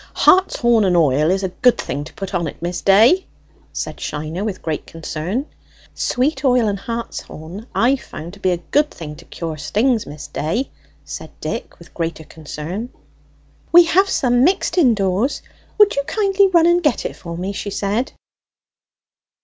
[0.15, 3.27] "Hartshorn and oil is a good thing to put to it, Miss Day,"
[3.71, 5.45] said Shiner with great concern.
[5.93, 10.25] "Sweet oil and hartshorn I've found to be a good thing to cure stings, Miss
[10.25, 10.71] Day,"
[11.05, 12.89] said Dick with greater concern.
[13.71, 15.43] "We have some mixed indoors;
[15.77, 18.11] would you kindly run and get it for me?" she said.